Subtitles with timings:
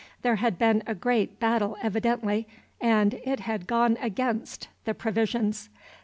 [0.23, 2.47] There had been a great battle evidently,
[2.81, 5.69] and it had gone against the provisions.